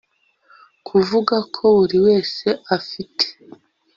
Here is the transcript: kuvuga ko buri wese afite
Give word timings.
kuvuga 0.87 1.35
ko 1.55 1.63
buri 1.77 1.97
wese 2.05 2.47
afite 2.77 3.25